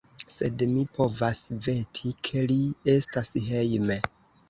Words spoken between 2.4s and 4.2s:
li estas hejme.